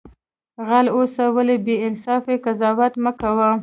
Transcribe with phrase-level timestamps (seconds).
[0.67, 3.51] غل اوسه ولی بی انصافی قضاوت مکوه